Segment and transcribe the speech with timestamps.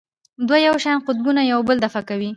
[0.47, 2.29] دوه یو شان قطبونه یو بل دفع کوي.